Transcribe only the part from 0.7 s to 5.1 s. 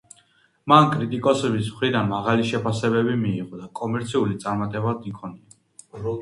მან კრიტიკოსების მხრიდან მაღალი შეფასებები მიიღო და კომერციული წარმატება